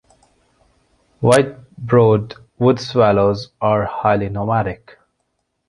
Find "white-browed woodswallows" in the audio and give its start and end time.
1.19-3.49